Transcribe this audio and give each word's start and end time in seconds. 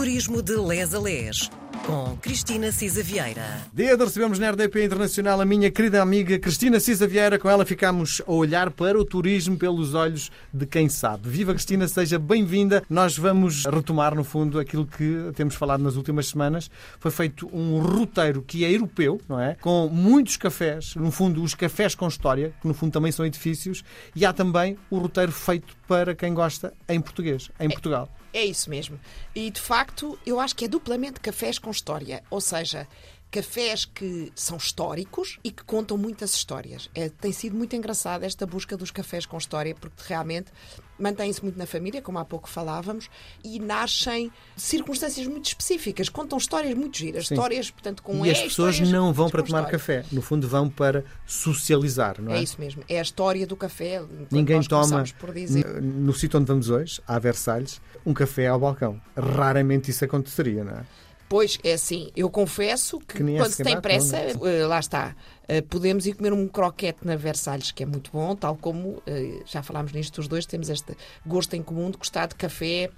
Turismo 0.00 0.40
de 0.40 0.56
Les 0.56 0.94
a 0.94 0.98
Les, 0.98 1.50
com 1.84 2.16
Cristina 2.22 2.72
Cisa 2.72 3.02
Vieira. 3.02 3.60
Dia 3.70 3.98
de 3.98 4.02
recebemos 4.02 4.38
na 4.38 4.50
RDP 4.50 4.82
Internacional 4.82 5.38
a 5.38 5.44
minha 5.44 5.70
querida 5.70 6.00
amiga 6.00 6.38
Cristina 6.38 6.80
Cisa 6.80 7.06
Vieira. 7.06 7.38
Com 7.38 7.50
ela 7.50 7.66
ficamos 7.66 8.22
a 8.26 8.32
olhar 8.32 8.70
para 8.70 8.98
o 8.98 9.04
turismo 9.04 9.58
pelos 9.58 9.92
olhos 9.92 10.32
de 10.54 10.64
quem 10.64 10.88
sabe. 10.88 11.28
Viva 11.28 11.52
Cristina, 11.52 11.86
seja 11.86 12.18
bem-vinda. 12.18 12.82
Nós 12.88 13.18
vamos 13.18 13.66
retomar, 13.66 14.14
no 14.14 14.24
fundo, 14.24 14.58
aquilo 14.58 14.86
que 14.86 15.32
temos 15.34 15.54
falado 15.54 15.82
nas 15.82 15.96
últimas 15.96 16.28
semanas. 16.28 16.70
Foi 16.98 17.10
feito 17.10 17.46
um 17.54 17.78
roteiro 17.82 18.40
que 18.40 18.64
é 18.64 18.72
europeu, 18.72 19.20
não 19.28 19.38
é? 19.38 19.54
Com 19.60 19.86
muitos 19.88 20.38
cafés, 20.38 20.94
no 20.94 21.10
fundo, 21.10 21.42
os 21.42 21.54
cafés 21.54 21.94
com 21.94 22.08
história, 22.08 22.54
que 22.62 22.66
no 22.66 22.72
fundo 22.72 22.90
também 22.90 23.12
são 23.12 23.26
edifícios, 23.26 23.84
e 24.16 24.24
há 24.24 24.32
também 24.32 24.78
o 24.88 24.96
roteiro 24.96 25.30
feito 25.30 25.76
para 25.86 26.14
quem 26.14 26.32
gosta 26.32 26.72
em 26.88 26.98
português, 27.02 27.50
em 27.60 27.68
Portugal. 27.68 28.08
É 28.32 28.44
isso 28.44 28.70
mesmo. 28.70 28.98
E 29.34 29.50
de 29.50 29.60
facto, 29.60 30.18
eu 30.24 30.38
acho 30.38 30.54
que 30.54 30.64
é 30.64 30.68
duplamente 30.68 31.20
cafés 31.20 31.58
com 31.58 31.70
história. 31.70 32.22
Ou 32.30 32.40
seja, 32.40 32.86
cafés 33.30 33.84
que 33.84 34.32
são 34.34 34.56
históricos 34.56 35.38
e 35.44 35.50
que 35.50 35.62
contam 35.62 35.96
muitas 35.96 36.34
histórias. 36.34 36.90
É, 36.94 37.08
tem 37.08 37.32
sido 37.32 37.56
muito 37.56 37.76
engraçada 37.76 38.26
esta 38.26 38.44
busca 38.44 38.76
dos 38.76 38.90
cafés 38.90 39.24
com 39.24 39.38
história, 39.38 39.74
porque 39.74 40.02
realmente 40.06 40.50
mantêm-se 40.98 41.42
muito 41.42 41.58
na 41.58 41.64
família, 41.64 42.02
como 42.02 42.18
há 42.18 42.24
pouco 42.24 42.48
falávamos, 42.48 43.08
e 43.42 43.58
nascem 43.58 44.30
circunstâncias 44.56 45.26
muito 45.26 45.46
específicas, 45.46 46.08
contam 46.08 46.36
histórias 46.36 46.74
muito 46.74 46.98
giras, 46.98 47.28
Sim. 47.28 47.34
histórias, 47.34 47.70
portanto, 47.70 48.02
com 48.02 48.26
E 48.26 48.28
é, 48.28 48.32
as 48.32 48.42
pessoas 48.42 48.74
histórias 48.74 48.92
não 48.92 49.12
vão 49.12 49.30
para 49.30 49.42
tomar 49.42 49.60
história. 49.60 49.78
café, 49.78 50.04
no 50.12 50.20
fundo 50.20 50.46
vão 50.46 50.68
para 50.68 51.04
socializar, 51.26 52.20
não 52.20 52.32
é? 52.32 52.38
É 52.38 52.42
isso 52.42 52.56
mesmo, 52.60 52.82
é 52.88 52.98
a 52.98 53.02
história 53.02 53.46
do 53.46 53.56
café. 53.56 54.02
Ninguém 54.30 54.60
toma 54.62 55.04
dizer. 55.34 55.80
no 55.80 56.12
sítio 56.12 56.38
onde 56.38 56.46
vamos 56.46 56.68
hoje, 56.68 57.00
a 57.06 57.18
Versalhes, 57.18 57.80
um 58.04 58.12
café 58.12 58.48
ao 58.48 58.58
balcão. 58.58 59.00
Raramente 59.16 59.90
isso 59.90 60.04
aconteceria, 60.04 60.64
não 60.64 60.72
é? 60.72 60.84
Pois, 61.30 61.58
é 61.62 61.74
assim, 61.74 62.10
eu 62.16 62.28
confesso 62.28 62.98
que, 62.98 63.18
Que 63.22 63.36
quando 63.36 63.52
se 63.52 63.62
tem 63.62 63.80
pressa, 63.80 64.16
eh, 64.18 64.66
lá 64.66 64.80
está, 64.80 65.14
eh, 65.46 65.60
podemos 65.62 66.04
ir 66.04 66.14
comer 66.14 66.32
um 66.32 66.48
croquete 66.48 67.06
na 67.06 67.14
Versalhes, 67.14 67.70
que 67.70 67.84
é 67.84 67.86
muito 67.86 68.10
bom, 68.10 68.34
tal 68.34 68.56
como, 68.56 69.00
eh, 69.06 69.40
já 69.46 69.62
falámos 69.62 69.92
nisto 69.92 70.18
os 70.18 70.26
dois, 70.26 70.44
temos 70.44 70.68
este 70.68 70.96
gosto 71.24 71.54
em 71.54 71.62
comum 71.62 71.88
de 71.88 71.98
gostar 71.98 72.26
de 72.26 72.34
café 72.34 72.90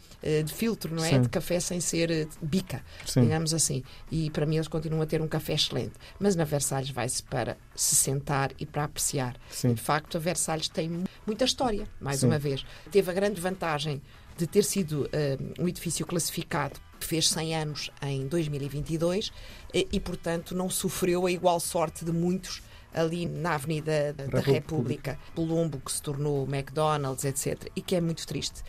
de 0.47 0.51
filtro, 0.55 0.95
não 0.95 1.05
é? 1.05 1.11
Sim. 1.11 1.21
De 1.21 1.29
café 1.29 1.61
sem 1.61 1.79
ser 1.79 2.27
bica, 2.41 2.83
Sim. 3.05 3.21
digamos 3.23 3.53
assim. 3.53 3.83
E 4.11 4.31
para 4.31 4.47
mim 4.47 4.55
eles 4.57 4.69
continuam 4.69 5.03
a 5.03 5.07
ter 5.07 5.21
um 5.21 5.29
café 5.29 5.53
excelente. 5.53 5.93
Mas 6.19 6.35
na 6.35 6.45
Versalhes 6.45 6.89
vai-se 6.89 7.23
para 7.25 7.59
se 7.77 7.95
sentar 7.95 8.51
e 8.59 8.65
para 8.65 8.85
apreciar. 8.85 9.37
Sim. 9.51 9.73
E, 9.73 9.75
de 9.75 9.81
facto, 9.83 10.17
a 10.17 10.21
Versalhes 10.21 10.69
tem 10.69 10.89
mu- 10.89 11.05
muita 11.27 11.45
história, 11.45 11.87
mais 12.01 12.23
uma 12.23 12.39
vez. 12.39 12.65
Teve 12.91 13.11
a 13.11 13.15
grande 13.15 13.41
vantagem 13.43 14.01
de 14.37 14.47
ter 14.47 14.65
sido 14.65 15.09
eh, 15.13 15.39
um 15.59 15.69
edifício 15.69 16.07
classificado 16.07 16.81
que 16.99 17.07
fez 17.07 17.29
100 17.29 17.57
anos 17.57 17.91
em 18.01 18.27
2022 18.27 19.33
eh, 19.75 19.87
e, 19.93 20.01
portanto, 20.01 20.55
não 20.55 20.71
sofreu 20.71 21.27
a 21.27 21.31
igual 21.31 21.59
sorte 21.61 22.05
de 22.05 22.13
muitos 22.13 22.63
ali 22.95 23.27
na 23.27 23.55
Avenida 23.55 24.13
da, 24.13 24.27
da 24.27 24.41
República. 24.41 24.53
República, 24.53 25.19
Colombo, 25.35 25.81
que 25.81 25.91
se 25.91 26.03
tornou 26.03 26.45
McDonald's, 26.45 27.25
etc. 27.25 27.71
E 27.75 27.81
que 27.81 27.97
é 27.97 28.01
muito 28.01 28.27
triste. 28.27 28.63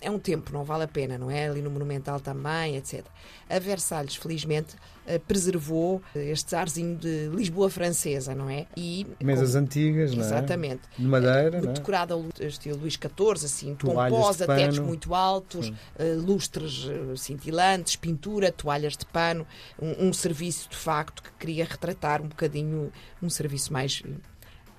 É 0.00 0.10
um 0.10 0.18
tempo, 0.18 0.52
não 0.52 0.64
vale 0.64 0.84
a 0.84 0.88
pena, 0.88 1.18
não 1.18 1.30
é? 1.30 1.48
Ali 1.48 1.60
no 1.60 1.70
Monumental 1.70 2.18
também, 2.20 2.76
etc. 2.76 3.04
A 3.48 3.58
Versalhes, 3.58 4.16
felizmente, 4.16 4.74
eh, 5.06 5.18
preservou 5.18 6.00
eh, 6.14 6.30
este 6.30 6.56
arzinho 6.56 6.96
de 6.96 7.28
Lisboa 7.28 7.68
francesa, 7.68 8.34
não 8.34 8.48
é? 8.48 8.66
E 8.76 9.06
Mesas 9.22 9.50
como- 9.52 9.64
antigas, 9.64 10.14
não 10.14 10.22
é? 10.22 10.26
Exatamente. 10.26 10.82
De 10.98 11.04
madeira, 11.04 11.60
não 11.60 11.70
é? 11.70 11.72
Decorada 11.74 12.14
ao 12.14 12.24
estilo 12.40 12.78
Luís 12.78 12.94
XIV, 12.94 13.44
assim, 13.44 13.74
Toalhas 13.74 14.12
pomposa, 14.18 14.46
tetos 14.46 14.78
muito 14.78 15.14
altos, 15.14 15.70
eh, 15.98 16.14
lustres 16.14 16.88
eh, 16.88 17.16
cintilantes, 17.16 17.96
pintura, 17.96 18.50
toalhas 18.50 18.96
de 18.96 19.04
pano, 19.04 19.46
um, 19.80 20.08
um 20.08 20.12
serviço 20.12 20.70
de 20.70 20.76
facto 20.76 21.22
que 21.22 21.30
queria 21.38 21.64
retratar 21.64 22.22
um 22.22 22.28
bocadinho 22.28 22.90
um 23.22 23.28
serviço 23.28 23.70
mais 23.72 24.02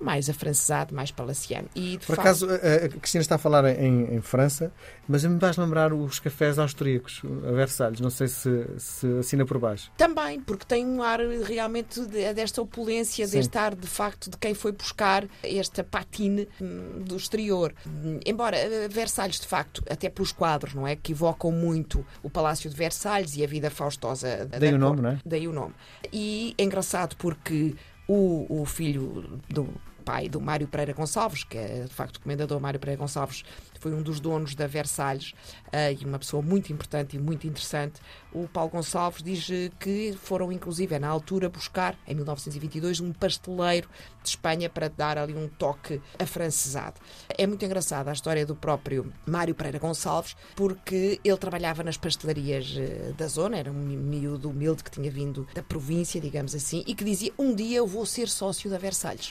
mais 0.02 0.28
afrancesado, 0.28 0.94
mais 0.94 1.10
palaciano. 1.10 1.68
E 1.74 1.98
Por 1.98 2.16
facto, 2.16 2.20
acaso, 2.20 2.48
a 2.50 2.88
Cristina 3.00 3.22
está 3.22 3.36
a 3.36 3.38
falar 3.38 3.64
em, 3.78 4.14
em 4.16 4.20
França, 4.20 4.72
mas 5.08 5.24
me 5.24 5.38
vais 5.38 5.56
lembrar 5.56 5.92
os 5.92 6.18
cafés 6.18 6.58
austríacos, 6.58 7.22
a 7.46 7.52
Versalhes. 7.52 8.00
Não 8.00 8.10
sei 8.10 8.28
se, 8.28 8.66
se 8.78 9.06
assina 9.18 9.44
por 9.46 9.58
baixo. 9.58 9.90
Também, 9.96 10.40
porque 10.40 10.64
tem 10.64 10.86
um 10.86 11.02
ar 11.02 11.20
realmente 11.20 12.00
de- 12.06 12.32
desta 12.34 12.60
opulência, 12.60 13.26
Sim. 13.26 13.38
deste 13.38 13.56
ar 13.58 13.74
de 13.74 13.86
facto 13.86 14.28
de 14.30 14.36
quem 14.36 14.54
foi 14.54 14.72
buscar 14.72 15.26
esta 15.42 15.82
patine 15.84 16.48
hum, 16.60 17.02
do 17.04 17.16
exterior. 17.16 17.72
Hum, 17.86 18.18
Embora 18.26 18.56
eh, 18.56 18.88
Versalhes, 18.88 19.38
de 19.40 19.46
facto, 19.46 19.82
até 19.88 20.08
pelos 20.08 20.32
quadros, 20.32 20.74
não 20.74 20.86
é? 20.86 20.96
Que 20.96 21.12
evocam 21.12 21.50
muito 21.52 22.04
o 22.22 22.28
Palácio 22.30 22.68
de 22.68 22.76
Versalhes 22.76 23.36
e 23.36 23.44
a 23.44 23.46
vida 23.46 23.70
faustosa 23.70 24.46
da 24.46 24.58
Daí 24.58 24.74
o 24.74 24.78
nome, 24.78 25.00
não 25.02 25.10
é? 25.10 25.18
Daí 25.24 25.46
o 25.48 25.52
nome. 25.52 25.74
E 26.12 26.54
é 26.58 26.62
engraçado 26.64 27.16
porque 27.16 27.74
o, 28.08 28.60
o 28.62 28.64
filho 28.64 29.40
do 29.48 29.68
pai 30.02 30.28
do 30.28 30.40
Mário 30.40 30.68
Pereira 30.68 30.92
Gonçalves, 30.92 31.44
que 31.44 31.56
é 31.56 31.84
de 31.88 31.94
facto 31.94 32.16
o 32.16 32.20
comendador 32.20 32.60
Mário 32.60 32.78
Pereira 32.80 32.98
Gonçalves, 33.00 33.42
foi 33.80 33.92
um 33.92 34.02
dos 34.02 34.20
donos 34.20 34.54
da 34.54 34.66
Versalhes 34.66 35.32
eh, 35.72 35.94
e 36.00 36.04
uma 36.04 36.18
pessoa 36.18 36.40
muito 36.42 36.72
importante 36.72 37.16
e 37.16 37.18
muito 37.18 37.46
interessante. 37.46 38.00
O 38.32 38.46
Paulo 38.46 38.70
Gonçalves 38.70 39.22
diz 39.22 39.48
eh, 39.50 39.70
que 39.80 40.12
foram, 40.22 40.52
inclusive, 40.52 40.94
é 40.94 40.98
na 40.98 41.08
altura, 41.08 41.48
buscar, 41.48 41.98
em 42.06 42.14
1922, 42.14 43.00
um 43.00 43.12
pasteleiro 43.12 43.88
de 44.22 44.28
Espanha 44.28 44.68
para 44.70 44.88
dar 44.88 45.18
ali 45.18 45.34
um 45.34 45.48
toque 45.48 46.00
afrancesado. 46.18 47.00
É 47.36 47.46
muito 47.46 47.64
engraçada 47.64 48.10
a 48.10 48.12
história 48.12 48.46
do 48.46 48.54
próprio 48.54 49.12
Mário 49.26 49.54
Pereira 49.54 49.78
Gonçalves, 49.78 50.36
porque 50.54 51.20
ele 51.24 51.36
trabalhava 51.36 51.82
nas 51.82 51.96
pastelarias 51.96 52.74
eh, 52.76 53.12
da 53.16 53.26
zona, 53.26 53.56
era 53.58 53.70
um 53.70 53.74
mi- 53.74 53.96
miúdo 53.96 54.50
humilde 54.50 54.84
que 54.84 54.90
tinha 54.90 55.10
vindo 55.10 55.46
da 55.54 55.62
província, 55.62 56.20
digamos 56.20 56.54
assim, 56.54 56.84
e 56.86 56.94
que 56.94 57.04
dizia: 57.04 57.32
Um 57.38 57.52
dia 57.54 57.78
eu 57.78 57.86
vou 57.86 58.06
ser 58.06 58.28
sócio 58.28 58.70
da 58.70 58.78
Versalhes. 58.78 59.28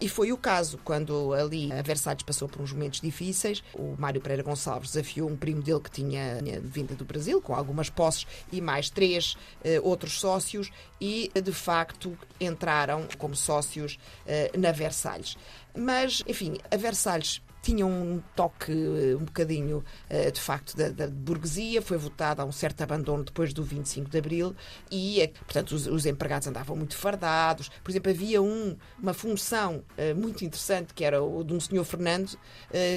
E 0.00 0.08
foi 0.08 0.30
o 0.32 0.36
caso, 0.36 0.78
quando 0.84 1.32
ali 1.32 1.72
a 1.72 1.82
Versalhes 1.82 2.22
passou 2.22 2.48
por 2.48 2.62
uns 2.62 2.72
momentos 2.72 3.00
difíceis, 3.00 3.64
o 3.74 3.96
Mário 3.98 4.20
Pereira 4.20 4.44
Gonçalves 4.44 4.92
desafiou 4.92 5.28
um 5.28 5.36
primo 5.36 5.60
dele 5.60 5.80
que 5.80 5.90
tinha 5.90 6.38
vindo 6.62 6.94
do 6.94 7.04
Brasil, 7.04 7.42
com 7.42 7.52
algumas 7.52 7.90
posses, 7.90 8.24
e 8.52 8.60
mais 8.60 8.90
três 8.90 9.36
eh, 9.64 9.80
outros 9.82 10.20
sócios, 10.20 10.70
e 11.00 11.32
de 11.42 11.52
facto 11.52 12.16
entraram 12.40 13.08
como 13.18 13.34
sócios 13.34 13.98
eh, 14.24 14.52
na 14.56 14.70
Versalhes. 14.70 15.36
Mas, 15.76 16.22
enfim, 16.28 16.58
a 16.70 16.76
Versalhes 16.76 17.42
tinha 17.68 17.84
um 17.84 18.22
toque 18.34 18.72
eh, 18.72 19.14
um 19.14 19.24
bocadinho, 19.24 19.84
eh, 20.08 20.30
de 20.30 20.40
facto, 20.40 20.74
da, 20.74 20.88
da 20.88 21.06
burguesia, 21.06 21.82
foi 21.82 21.98
votada 21.98 22.40
a 22.42 22.46
um 22.46 22.52
certo 22.52 22.80
abandono 22.80 23.24
depois 23.24 23.52
do 23.52 23.62
25 23.62 24.08
de 24.08 24.16
Abril 24.16 24.56
e, 24.90 25.20
eh, 25.20 25.28
portanto, 25.28 25.72
os, 25.72 25.86
os 25.86 26.06
empregados 26.06 26.48
andavam 26.48 26.74
muito 26.74 26.96
fardados. 26.96 27.70
Por 27.84 27.90
exemplo, 27.90 28.10
havia 28.10 28.40
um, 28.40 28.74
uma 28.98 29.12
função 29.12 29.84
eh, 29.98 30.14
muito 30.14 30.46
interessante, 30.46 30.94
que 30.94 31.04
era 31.04 31.22
o 31.22 31.44
de 31.44 31.52
um 31.52 31.60
senhor 31.60 31.84
Fernando, 31.84 32.38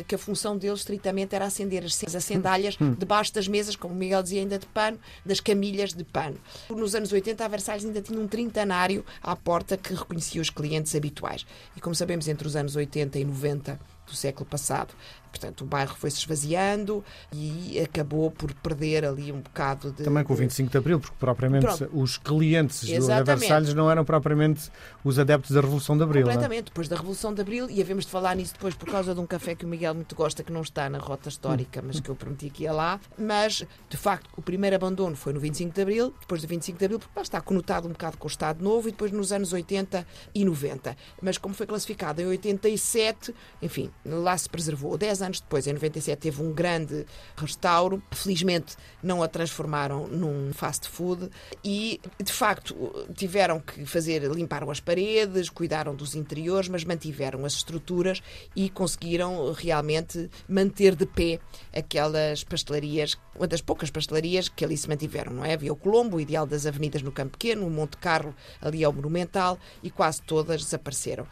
que 0.08 0.16
a 0.16 0.18
função 0.18 0.58
dele 0.58 0.74
estritamente 0.74 1.36
era 1.36 1.46
acender 1.46 1.84
as, 1.84 2.02
as 2.04 2.16
acendalhas 2.16 2.78
debaixo 2.98 3.34
das 3.34 3.48
mesas, 3.48 3.76
como 3.76 3.94
o 3.94 3.98
Miguel 3.98 4.24
dizia, 4.24 4.42
ainda 4.42 4.58
de 4.58 4.66
pano, 4.68 5.00
das 5.26 5.40
camilhas 5.40 5.94
de 5.94 6.04
pano. 6.04 6.38
Nos 6.70 6.96
anos 6.96 7.12
80, 7.12 7.44
a 7.44 7.48
Versalhes 7.48 7.86
ainda 7.86 8.02
tinha 8.02 8.20
um 8.20 8.28
trintanário 8.28 9.06
à 9.22 9.36
porta 9.36 9.78
que 9.78 9.94
reconhecia 9.94 10.42
os 10.42 10.50
clientes 10.50 10.94
habituais. 10.96 11.46
E, 11.76 11.82
como 11.82 11.96
sabemos, 11.96 12.28
entre 12.28 12.48
os 12.48 12.56
anos 12.56 12.76
80 12.76 13.20
e 13.20 13.26
90 13.26 13.80
do 14.12 14.18
século 14.18 14.46
passado. 14.46 14.94
Portanto, 15.32 15.62
o 15.62 15.66
bairro 15.66 15.96
foi 15.96 16.12
se 16.12 16.20
esvaziando 16.20 17.04
e 17.34 17.80
acabou 17.80 18.30
por 18.30 18.54
perder 18.54 19.06
ali 19.06 19.32
um 19.32 19.40
bocado 19.40 19.92
de. 19.92 20.04
Também 20.04 20.24
com 20.24 20.34
o 20.34 20.36
25 20.36 20.70
de 20.70 20.78
Abril, 20.78 21.00
porque 21.00 21.16
propriamente 21.18 21.66
Pronto. 21.66 21.90
os 21.94 22.18
clientes 22.18 22.82
do. 22.82 23.26
Versalhes 23.26 23.74
não 23.74 23.90
eram 23.90 24.04
propriamente 24.04 24.70
os 25.04 25.18
adeptos 25.18 25.52
da 25.52 25.62
Revolução 25.62 25.98
de 25.98 26.04
Abril. 26.04 26.22
é? 26.22 26.34
Completamente, 26.34 26.66
depois 26.66 26.88
da 26.88 26.96
Revolução 26.96 27.34
de 27.34 27.42
Abril, 27.42 27.70
e 27.70 27.82
havemos 27.82 28.06
de 28.06 28.12
falar 28.12 28.36
nisso 28.36 28.54
depois 28.54 28.76
por 28.76 28.90
causa 28.90 29.14
de 29.14 29.20
um 29.20 29.26
café 29.26 29.56
que 29.56 29.66
o 29.66 29.68
Miguel 29.68 29.96
muito 29.96 30.16
gosta, 30.16 30.44
que 30.44 30.52
não 30.52 30.62
está 30.62 30.90
na 30.90 30.98
rota 30.98 31.30
histórica, 31.30 31.82
mas 31.82 32.00
que 32.00 32.10
eu 32.10 32.16
prometi 32.16 32.50
que 32.50 32.64
ia 32.64 32.74
lá. 32.74 33.00
Mas, 33.18 33.66
de 33.90 33.98
facto, 33.98 34.30
o 34.36 34.42
primeiro 34.42 34.76
abandono 34.76 35.16
foi 35.16 35.34
no 35.34 35.40
25 35.40 35.74
de 35.74 35.82
Abril, 35.82 36.14
depois 36.20 36.42
do 36.42 36.48
25 36.48 36.78
de 36.78 36.86
Abril, 36.86 37.00
porque 37.00 37.14
lá 37.16 37.22
está 37.22 37.42
conotado 37.42 37.88
um 37.88 37.92
bocado 37.92 38.18
com 38.18 38.28
o 38.28 38.30
Estado 38.30 38.64
Novo, 38.64 38.90
e 38.90 38.92
depois 38.92 39.12
nos 39.12 39.32
anos 39.32 39.54
80 39.54 40.06
e 40.36 40.46
90. 40.46 40.96
Mas 41.22 41.38
como 41.38 41.54
foi 41.54 41.66
classificado 41.66 42.22
em 42.22 42.26
87, 42.26 43.34
enfim, 43.62 43.90
lá 44.06 44.38
se 44.38 44.50
preservou. 44.50 44.98
Anos 45.22 45.40
depois, 45.40 45.68
em 45.68 45.74
97, 45.74 46.20
teve 46.20 46.42
um 46.42 46.52
grande 46.52 47.06
restauro. 47.36 48.02
Felizmente, 48.12 48.76
não 49.02 49.22
a 49.24 49.28
transformaram 49.28 50.08
num 50.08 50.52
fast 50.54 50.88
food 50.88 51.30
e, 51.64 52.00
de 52.22 52.32
facto, 52.32 52.76
tiveram 53.16 53.60
que 53.60 53.86
fazer, 53.86 54.24
limparam 54.32 54.70
as 54.70 54.80
paredes, 54.80 55.50
cuidaram 55.50 55.96
dos 55.96 56.16
interiores, 56.16 56.68
mas 56.68 56.84
mantiveram 56.84 57.46
as 57.46 57.54
estruturas 57.54 58.22
e 58.56 58.70
conseguiram 58.70 59.52
realmente 59.54 60.30
manter 60.48 60.96
de 60.96 61.06
pé 61.06 61.40
aquelas 61.74 62.44
pastelarias, 62.44 63.18
uma 63.36 63.48
das 63.48 63.62
poucas 63.62 63.90
pastelarias 63.90 64.50
que 64.50 64.66
ali 64.66 64.78
se 64.78 64.88
mantiveram, 64.88 65.34
não 65.34 65.46
é? 65.46 65.54
Havia 65.54 65.74
o 65.74 65.76
Colombo, 65.76 66.18
o 66.18 66.22
ideal 66.22 66.46
das 66.46 66.66
avenidas 66.66 67.02
no 67.02 67.12
Campo 67.12 67.38
Pequeno, 67.38 67.66
o 67.66 67.70
Monte 67.70 67.98
Carlo 67.98 68.36
ali 68.62 68.84
ao 68.84 68.94
Monumental 68.94 69.58
e 69.84 69.90
quase 69.90 70.22
todas 70.22 70.64
desapareceram. 70.64 71.28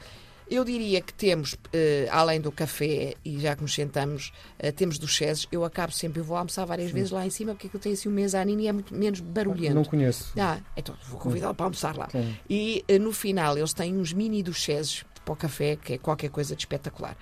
Eu 0.49 0.65
diria 0.65 0.99
que 0.99 1.13
temos, 1.13 1.55
eh, 1.71 2.07
além 2.11 2.41
do 2.41 2.51
café, 2.51 3.13
e 3.23 3.39
já 3.39 3.55
que 3.55 3.61
nos 3.61 3.73
sentamos, 3.73 4.31
eh, 4.57 4.71
temos 4.71 4.97
dos 4.97 5.11
chezes. 5.11 5.47
Eu 5.51 5.63
acabo 5.63 5.93
sempre, 5.93 6.21
eu 6.21 6.23
vou 6.23 6.35
almoçar 6.35 6.65
várias 6.65 6.89
vezes 6.89 7.11
lá 7.11 7.25
em 7.25 7.29
cima, 7.29 7.53
porque 7.53 7.75
eu 7.75 7.79
tenho 7.79 7.93
assim 7.93 8.09
um 8.09 8.11
mezanino 8.11 8.59
e 8.59 8.67
é 8.67 8.71
muito 8.71 8.93
menos 8.95 9.19
barulhento. 9.19 9.75
Não 9.75 9.85
conheço. 9.85 10.33
Ah, 10.37 10.57
então 10.75 10.95
vou 11.07 11.19
convidá-lo 11.19 11.53
para 11.53 11.67
almoçar 11.67 11.95
lá. 11.95 12.09
Sim. 12.09 12.35
E 12.49 12.83
eh, 12.87 12.97
no 12.97 13.11
final 13.11 13.57
eles 13.57 13.73
têm 13.73 13.95
uns 13.95 14.11
mini 14.11 14.41
duchesses 14.41 15.03
para 15.23 15.33
o 15.33 15.35
café, 15.35 15.75
que 15.75 15.93
é 15.93 15.97
qualquer 15.99 16.29
coisa 16.29 16.55
de 16.55 16.61
espetacular. 16.63 17.15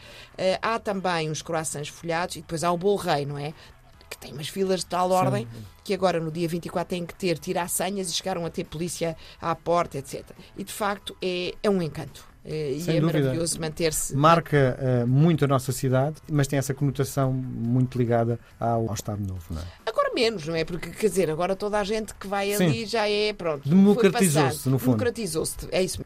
Há 0.61 0.79
também 0.79 1.29
uns 1.29 1.41
croissants 1.41 1.89
folhados 1.89 2.37
e 2.37 2.41
depois 2.41 2.63
há 2.63 2.71
o 2.71 2.77
bolo 2.77 2.95
rei, 2.95 3.25
não 3.25 3.37
é? 3.37 3.53
Que 4.09 4.17
tem 4.17 4.31
umas 4.31 4.47
filas 4.47 4.81
de 4.81 4.85
tal 4.85 5.11
ordem 5.11 5.45
que 5.83 5.93
agora 5.93 6.19
no 6.19 6.31
dia 6.31 6.47
24 6.47 6.89
têm 6.89 7.05
que 7.05 7.15
ter, 7.15 7.37
tirar 7.37 7.69
senhas 7.69 8.09
e 8.09 8.13
chegaram 8.13 8.45
a 8.45 8.49
ter 8.49 8.63
polícia 8.65 9.17
à 9.41 9.53
porta, 9.55 9.97
etc. 9.97 10.23
E 10.55 10.63
de 10.63 10.71
facto 10.71 11.17
é, 11.21 11.53
é 11.61 11.69
um 11.69 11.81
encanto. 11.81 12.25
Eh, 12.47 12.71
e 12.77 12.81
Sem 12.81 12.97
é 12.97 13.01
dúvida. 13.01 13.19
maravilhoso 13.19 13.59
manter-se. 13.59 14.15
Marca 14.15 14.77
eh, 14.79 15.05
muito 15.05 15.43
a 15.43 15.47
nossa 15.47 15.73
cidade, 15.73 16.15
mas 16.31 16.47
tem 16.47 16.57
essa 16.57 16.73
conotação 16.73 17.33
muito 17.33 17.97
ligada 17.97 18.39
ao, 18.57 18.87
ao 18.87 18.93
Estado 18.93 19.21
Novo, 19.21 19.43
não 19.49 19.61
é? 19.61 19.65
Agora 19.85 20.13
menos, 20.15 20.47
não 20.47 20.55
é? 20.55 20.63
Porque, 20.63 20.89
quer 20.91 21.09
dizer, 21.09 21.29
agora 21.29 21.57
toda 21.57 21.77
a 21.77 21.83
gente 21.83 22.15
que 22.15 22.25
vai 22.25 22.53
Sim. 22.55 22.65
ali 22.65 22.85
já 22.85 23.07
é, 23.07 23.33
pronto. 23.33 23.67
Democratizou-se, 23.67 24.69
no 24.69 24.79
fundo. 24.79 24.91
Democratizou-se, 24.91 25.55
é 25.71 25.83
isso. 25.83 26.01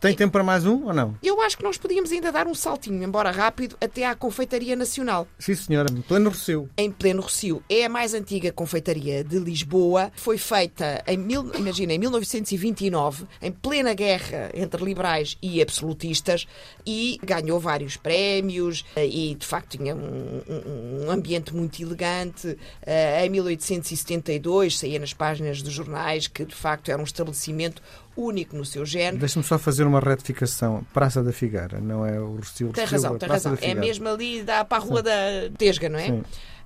Tem 0.00 0.14
tempo 0.14 0.32
para 0.32 0.42
mais 0.42 0.64
um 0.64 0.86
ou 0.86 0.94
não? 0.94 1.14
Eu 1.22 1.42
acho 1.42 1.58
que 1.58 1.62
nós 1.62 1.76
podíamos 1.76 2.10
ainda 2.10 2.32
dar 2.32 2.46
um 2.46 2.54
saltinho, 2.54 3.02
embora 3.04 3.30
rápido, 3.30 3.76
até 3.78 4.06
à 4.06 4.14
Confeitaria 4.14 4.74
Nacional. 4.74 5.28
Sim, 5.38 5.54
senhora. 5.54 5.88
Pleno 6.08 6.30
Rosseu. 6.30 6.70
em 6.78 6.90
pleno 6.90 7.20
Rocio. 7.20 7.62
É 7.68 7.84
a 7.84 7.88
mais 7.90 8.14
antiga 8.14 8.50
confeitaria 8.50 9.22
de 9.22 9.38
Lisboa. 9.38 10.10
Foi 10.16 10.38
feita 10.38 11.04
em, 11.06 11.18
mil, 11.18 11.54
imagina, 11.54 11.92
em 11.92 11.98
1929, 11.98 13.26
em 13.42 13.52
plena 13.52 13.92
guerra 13.92 14.50
entre 14.54 14.82
liberais 14.82 15.36
e 15.42 15.60
absolutistas, 15.60 16.46
e 16.86 17.18
ganhou 17.22 17.60
vários 17.60 17.98
prémios 17.98 18.86
eh, 18.96 19.06
e, 19.06 19.34
de 19.34 19.46
facto, 19.46 19.76
tinha 19.76 19.94
um, 19.94 20.40
um- 20.48 21.04
um 21.06 21.10
ambiente 21.10 21.54
muito 21.54 21.82
elegante. 21.82 22.56
Eh, 22.86 23.26
Em 23.26 23.28
1872 23.28 24.78
saía 24.78 24.98
nas 24.98 25.12
páginas 25.12 25.60
dos 25.60 25.74
jornais 25.74 26.26
que, 26.26 26.42
de 26.46 26.54
facto, 26.54 26.90
era 26.90 26.98
um 26.98 27.04
estabelecimento 27.04 27.82
único 28.16 28.56
no 28.56 28.64
seu 28.64 28.84
género. 28.84 29.18
Deixa-me 29.18 29.44
só 29.44 29.58
fazer 29.58 29.84
uma 29.84 30.00
retificação. 30.00 30.84
Praça 30.92 31.22
da 31.22 31.32
Figueira, 31.32 31.80
não 31.80 32.06
é 32.06 32.18
o 32.20 32.36
Rosseu. 32.36 32.72
Tem 32.72 32.84
razão, 32.84 33.16
é 33.16 33.18
tem 33.18 33.28
razão. 33.28 33.58
É 33.60 33.74
mesmo 33.74 34.08
ali, 34.08 34.42
dá 34.42 34.64
para 34.64 34.78
a 34.78 34.80
rua 34.80 35.02
da 35.02 35.12
Tesga, 35.56 35.88
não 35.88 35.98
é? 35.98 36.06
Sim. 36.06 36.22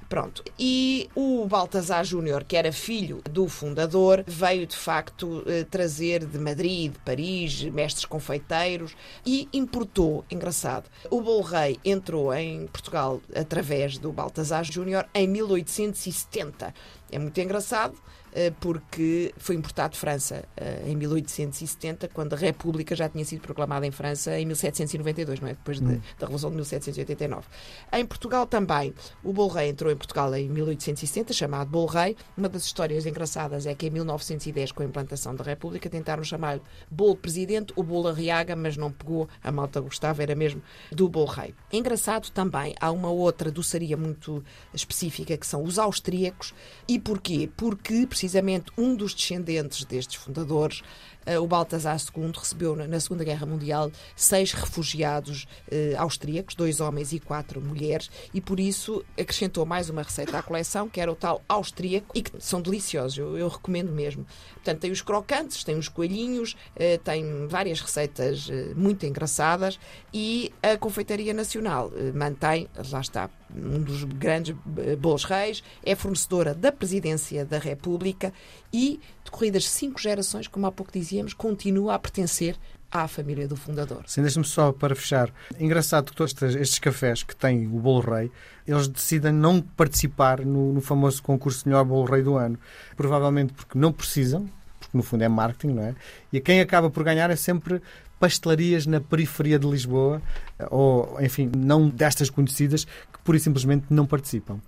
Pronto. 0.08 0.44
E 0.58 1.08
o 1.14 1.46
Baltazar 1.46 2.04
Júnior, 2.04 2.44
que 2.44 2.56
era 2.56 2.72
filho 2.72 3.22
do 3.30 3.48
fundador, 3.48 4.22
veio 4.26 4.66
de 4.66 4.76
facto 4.76 5.42
eh, 5.46 5.64
trazer 5.64 6.24
de 6.24 6.38
Madrid, 6.38 6.92
de 6.92 6.98
Paris, 7.00 7.62
mestres 7.64 8.04
confeiteiros 8.04 8.94
e 9.24 9.48
importou, 9.52 10.24
engraçado, 10.30 10.88
o 11.10 11.20
bolo 11.20 11.42
rei 11.42 11.78
entrou 11.84 12.32
em 12.34 12.66
Portugal 12.66 13.20
através 13.34 13.98
do 13.98 14.12
Baltazar 14.12 14.64
Júnior 14.64 15.06
em 15.14 15.26
1870. 15.26 16.74
É 17.10 17.18
muito 17.18 17.38
engraçado 17.40 17.94
eh, 18.32 18.50
porque 18.60 19.32
foi 19.36 19.54
importado 19.54 19.92
de 19.94 20.00
França 20.00 20.44
eh, 20.56 20.82
em 20.86 20.96
1870, 20.96 22.08
quando 22.08 22.32
a 22.32 22.36
República 22.36 22.96
já 22.96 23.08
tinha 23.08 23.24
sido 23.24 23.40
proclamada 23.42 23.86
em 23.86 23.92
França 23.92 24.36
em 24.38 24.44
1792, 24.46 25.38
não 25.38 25.48
é? 25.48 25.52
Depois 25.52 25.78
de- 25.78 25.86
da 26.18 26.26
Revolução 26.26 26.50
de 26.50 26.56
1789. 26.56 27.46
Em 27.92 28.04
Portugal 28.04 28.46
também, 28.46 28.92
o 29.22 29.32
Bolo 29.32 29.50
Rei 29.50 29.68
entrou 29.68 29.92
em 29.92 29.96
Portugal 29.96 30.34
em 30.34 30.48
1870, 30.48 31.32
chamado 31.32 31.70
Bolo 31.70 31.86
Rei. 31.86 32.16
Uma 32.36 32.48
das 32.48 32.64
histórias 32.64 33.06
engraçadas 33.06 33.66
é 33.66 33.74
que 33.74 33.86
em 33.86 33.90
1910, 33.90 34.72
com 34.72 34.82
a 34.82 34.86
implantação 34.86 35.34
da 35.36 35.44
República, 35.44 35.88
tentaram 35.88 36.24
chamar-lhe 36.24 36.62
Bolo 36.90 37.14
Presidente 37.16 37.72
ou 37.76 37.84
Bolo 37.84 38.08
Arriaga, 38.08 38.56
mas 38.56 38.76
não 38.76 38.90
pegou, 38.90 39.28
a 39.44 39.52
malta 39.52 39.80
gostava, 39.80 40.22
era 40.24 40.34
mesmo 40.34 40.60
do 40.90 41.08
Bolo 41.08 41.26
Rei. 41.26 41.54
Engraçado 41.72 42.30
também, 42.32 42.74
há 42.80 42.90
uma 42.90 43.10
outra 43.10 43.48
doçaria 43.50 43.96
muito 43.96 44.42
específica, 44.72 45.36
que 45.36 45.46
são 45.46 45.62
os 45.62 45.78
austríacos. 45.78 46.52
E 46.88 46.98
porquê? 47.04 47.48
Porque, 47.56 48.06
precisamente, 48.06 48.72
um 48.78 48.96
dos 48.96 49.14
descendentes 49.14 49.84
destes 49.84 50.16
fundadores, 50.16 50.82
eh, 51.26 51.38
o 51.38 51.46
Baltasar 51.46 51.96
II, 52.16 52.32
recebeu 52.36 52.74
na- 52.74 52.98
Segunda 53.00 53.22
Guerra 53.24 53.46
Mundial 53.46 53.90
seis 54.16 54.52
refugiados 54.52 55.46
eh, 55.70 55.94
austríacos, 55.98 56.54
dois 56.54 56.80
homens 56.80 57.12
e 57.12 57.20
quatro 57.20 57.60
mulheres, 57.60 58.10
e 58.32 58.40
por 58.40 58.58
isso 58.58 59.04
acrescentou 59.18 59.64
mais 59.66 59.88
uma 59.90 60.02
receita 60.02 60.38
à 60.38 60.42
coleção, 60.42 60.88
que 60.88 61.00
era 61.00 61.10
o 61.12 61.14
tal 61.14 61.42
austríaco, 61.48 62.08
e 62.14 62.22
que 62.22 62.30
são 62.40 62.60
deliciosos, 62.62 63.18
eu, 63.18 63.36
eu 63.38 63.48
recomendo 63.48 63.92
mesmo. 63.92 64.26
Portanto, 64.54 64.80
tem 64.80 64.90
os 64.90 65.02
crocantes, 65.02 65.62
tem 65.64 65.76
os 65.76 65.88
coelhinhos, 65.88 66.56
eh, 66.76 66.98
tem 66.98 67.46
várias 67.46 67.80
receitas 67.80 68.48
muito 68.74 69.04
engraçadas, 69.06 69.78
e 70.12 70.52
a 70.62 70.76
Confeitaria 70.78 71.34
Nacional 71.34 71.90
mantém, 72.14 72.68
lá 72.90 73.00
está, 73.00 73.28
um 73.54 73.80
dos 73.80 74.04
grandes 74.04 74.54
eh, 74.78 74.96
bolos 74.96 75.24
reis, 75.24 75.62
é 75.84 75.94
fornecedora 75.94 76.54
da 76.54 76.72
Presidência 76.72 77.44
da 77.44 77.58
República 77.58 78.32
e, 78.72 79.00
decorridas 79.24 79.68
cinco 79.68 80.00
gerações, 80.00 80.48
como 80.48 80.66
há 80.66 80.72
pouco 80.72 80.92
dizíamos, 80.92 81.32
continua 81.32 81.94
a 81.94 81.98
pertencer 81.98 82.56
à 82.90 83.08
família 83.08 83.48
do 83.48 83.56
fundador. 83.56 84.04
Sim, 84.06 84.22
deixa-me 84.22 84.46
só 84.46 84.70
para 84.70 84.94
fechar. 84.94 85.32
Engraçado 85.58 86.10
que 86.10 86.16
todos 86.16 86.32
estes, 86.32 86.54
estes 86.54 86.78
cafés 86.78 87.22
que 87.24 87.34
têm 87.34 87.66
o 87.66 87.80
Bolo 87.80 88.00
Rei, 88.00 88.30
eles 88.66 88.86
decidem 88.86 89.32
não 89.32 89.60
participar 89.60 90.44
no, 90.44 90.72
no 90.72 90.80
famoso 90.80 91.22
concurso 91.22 91.64
de 91.64 91.68
melhor 91.68 91.84
Bolo 91.84 92.04
Rei 92.04 92.22
do 92.22 92.36
ano. 92.36 92.58
Provavelmente 92.96 93.52
porque 93.52 93.76
não 93.76 93.92
precisam, 93.92 94.48
no 94.96 95.02
fundo 95.02 95.22
é 95.22 95.28
marketing, 95.28 95.74
não 95.74 95.82
é? 95.82 95.94
E 96.32 96.40
quem 96.40 96.60
acaba 96.60 96.88
por 96.90 97.02
ganhar 97.04 97.30
é 97.30 97.36
sempre 97.36 97.80
pastelarias 98.18 98.86
na 98.86 99.00
periferia 99.00 99.58
de 99.58 99.66
Lisboa, 99.66 100.22
ou, 100.70 101.18
enfim, 101.20 101.50
não 101.56 101.88
destas 101.88 102.30
conhecidas, 102.30 102.84
que 102.84 103.18
pura 103.24 103.36
e 103.36 103.40
simplesmente 103.40 103.86
não 103.90 104.06
participam. 104.06 104.58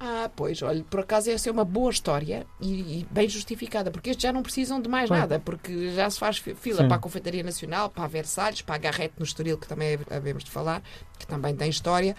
Ah, 0.00 0.28
pois, 0.34 0.60
olha, 0.62 0.82
por 0.90 1.00
acaso 1.00 1.30
essa 1.30 1.48
é 1.48 1.52
uma 1.52 1.64
boa 1.64 1.90
história 1.90 2.46
e, 2.60 3.00
e 3.00 3.06
bem 3.10 3.28
justificada, 3.28 3.90
porque 3.90 4.10
estes 4.10 4.22
já 4.22 4.32
não 4.32 4.42
precisam 4.42 4.80
de 4.80 4.88
mais 4.88 5.08
Claro. 5.08 5.22
nada, 5.22 5.38
porque 5.42 5.92
já 5.94 6.10
se 6.10 6.18
faz 6.18 6.38
fi- 6.38 6.54
fila 6.54 6.82
Sim. 6.82 6.88
para 6.88 6.96
a 6.96 7.00
Confeitaria 7.00 7.42
Nacional, 7.42 7.88
para 7.88 8.04
a 8.04 8.08
Versalhes, 8.08 8.60
para 8.60 8.74
a 8.74 8.78
Garrete 8.78 9.14
no 9.18 9.24
Estoril, 9.24 9.56
que 9.56 9.66
também 9.68 9.98
havemos 10.10 10.44
de 10.44 10.50
falar, 10.50 10.82
que 11.18 11.26
também 11.26 11.54
tem 11.54 11.70
história, 11.70 12.14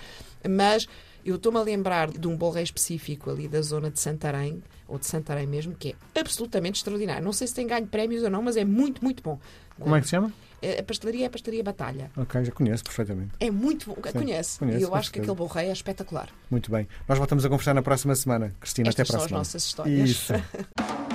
mas 0.50 0.88
eu 1.26 1.36
estou-me 1.36 1.58
a 1.58 1.62
lembrar 1.62 2.10
de 2.12 2.28
um 2.28 2.38
bolo 2.38 2.54
rei 2.54 2.64
específico 2.64 3.30
ali 3.32 3.48
da 3.48 3.62
zona 3.62 3.90
de 3.90 4.00
Santarém, 4.00 4.62
ou 4.88 5.00
de 5.00 5.08
Santarém 5.08 5.48
mesmo, 5.48 5.74
que 5.76 5.96
é 6.14 6.20
absolutamente 6.20 6.78
extraordinário. 6.78 7.24
Não 7.24 7.34
sei 7.34 7.48
se 7.48 7.54
tem 7.56 7.66
ganho 7.66 7.88
prémios 7.88 8.24
ou 8.24 8.30
não, 8.30 8.42
mas 8.42 8.56
é 8.56 8.64
muito, 8.64 9.04
muito 9.04 9.24
bom. 9.24 9.40
Como 9.80 9.96
é 9.96 10.00
que 10.00 10.06
se 10.06 10.12
chama? 10.12 10.32
A 10.80 10.84
pastelaria 10.84 11.26
é 11.26 11.28
a 11.28 11.30
pastelaria 11.30 11.64
Batalha. 11.64 12.12
Ok, 12.16 12.44
já 12.46 12.52
conheço 12.52 12.84
perfeitamente. 12.84 13.32
É 13.40 13.52
muito 13.52 13.88
bom. 13.88 13.96
Conhece? 13.96 14.58
conheço, 14.60 14.80
e 14.80 14.82
eu 14.82 14.96
acho 14.96 15.12
que 15.12 15.20
aquele 15.20 15.38
rei 15.48 15.70
é 15.70 15.72
espetacular. 15.72 16.30
Muito 16.50 16.72
bem. 16.72 16.88
Nós 17.08 17.18
voltamos 17.18 17.44
a 17.46 17.50
conversar 17.50 17.74
na 17.74 17.82
próxima 17.82 18.16
semana. 18.16 18.56
Cristina, 18.60 18.90
Estas 18.90 19.10
até 19.10 19.16
a 19.18 19.20
são 19.20 19.26
as 19.26 19.30
próxima. 19.32 19.38
nossas 19.40 19.64
histórias. 19.64 20.10
Isso. 20.10 20.34